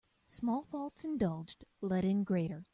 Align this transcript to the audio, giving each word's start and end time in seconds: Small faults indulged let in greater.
Small 0.25 0.63
faults 0.63 1.05
indulged 1.05 1.63
let 1.79 2.03
in 2.03 2.23
greater. 2.23 2.65